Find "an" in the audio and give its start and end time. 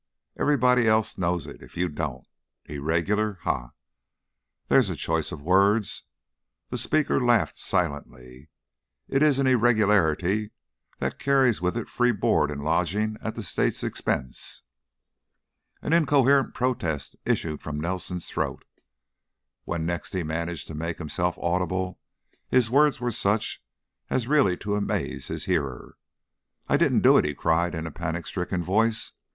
9.37-9.45, 15.83-15.93